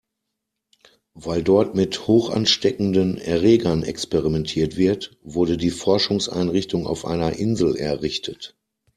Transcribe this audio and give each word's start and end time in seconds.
Weil 1.13 1.43
dort 1.43 1.75
mit 1.75 2.07
hochansteckenden 2.07 3.19
Erregern 3.19 3.83
experimentiert 3.83 4.75
wird, 4.75 5.15
wurde 5.21 5.57
die 5.57 5.69
Forschungseinrichtung 5.69 6.87
auf 6.87 7.05
einer 7.05 7.33
Insel 7.33 7.75
errichtet. 7.75 8.57